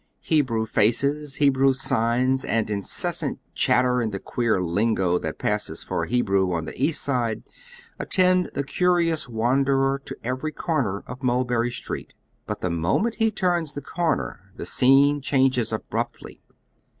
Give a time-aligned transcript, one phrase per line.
[0.23, 6.05] Hebrew faces, Hebrew signs, and incessant chat ter in the queer lingo that passes for
[6.05, 7.43] Hebrew on the East Side
[7.99, 12.15] attend the curious wandei er to the very corner of Mulberry Street.
[12.47, 16.41] But the moment he turns the corner the scene changes abruptly.